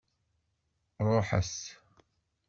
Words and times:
Ṛuḥet! 1.09 1.53